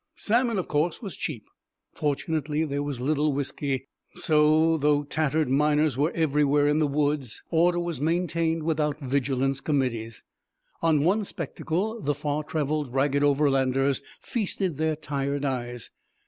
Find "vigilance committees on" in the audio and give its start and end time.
8.99-11.03